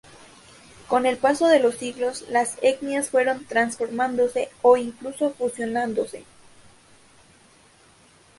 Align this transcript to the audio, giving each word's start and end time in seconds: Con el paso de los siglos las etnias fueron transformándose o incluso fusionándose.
Con 0.87 1.05
el 1.05 1.17
paso 1.17 1.45
de 1.47 1.59
los 1.59 1.75
siglos 1.75 2.25
las 2.27 2.57
etnias 2.63 3.11
fueron 3.11 3.45
transformándose 3.45 4.49
o 4.63 4.75
incluso 4.75 5.29
fusionándose. 5.35 6.25